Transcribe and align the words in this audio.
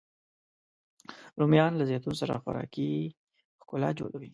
رومیان 1.39 1.71
له 1.79 1.83
زیتون 1.89 2.13
سره 2.21 2.41
خوراکي 2.43 2.89
ښکلا 3.61 3.89
جوړوي 3.99 4.29